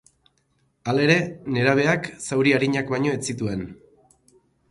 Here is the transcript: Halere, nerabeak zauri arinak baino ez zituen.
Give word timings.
Halere, 0.93 1.17
nerabeak 1.57 2.09
zauri 2.29 2.55
arinak 2.59 2.89
baino 2.95 3.13
ez 3.19 3.23
zituen. 3.31 3.61